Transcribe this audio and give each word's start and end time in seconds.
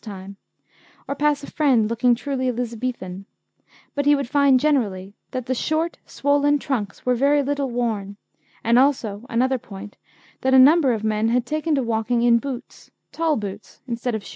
's 0.01 0.03
time, 0.03 0.35
or 1.07 1.13
pass 1.13 1.43
a 1.43 1.51
friend 1.51 1.87
looking 1.87 2.15
truly 2.15 2.47
Elizabethan 2.49 3.27
but 3.93 4.07
he 4.07 4.15
would 4.15 4.27
find 4.27 4.59
generally 4.59 5.13
that 5.29 5.45
the 5.45 5.53
short, 5.53 5.99
swollen 6.07 6.57
trunks 6.57 7.05
were 7.05 7.13
very 7.13 7.43
little 7.43 7.69
worn, 7.69 8.17
and 8.63 8.79
also 8.79 9.23
another 9.29 9.59
point 9.59 9.97
that 10.41 10.55
a 10.55 10.57
number 10.57 10.91
of 10.91 11.03
men 11.03 11.29
had 11.29 11.45
taken 11.45 11.75
to 11.75 11.83
walking 11.83 12.23
in 12.23 12.39
boots, 12.39 12.89
tall 13.11 13.35
boots, 13.37 13.79
instead 13.87 14.15
of 14.15 14.23
shoes. 14.23 14.29